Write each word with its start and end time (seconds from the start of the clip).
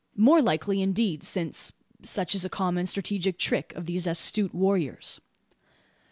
More 0.17 0.41
likely, 0.41 0.81
indeed, 0.81 1.21
since 1.21 1.73
such 2.01 2.33
is 2.33 2.43
a 2.43 2.49
common 2.49 2.87
strategic 2.87 3.37
trick 3.37 3.71
of 3.75 3.85
these 3.85 4.07
astute 4.07 4.51
warriors. 4.55 5.21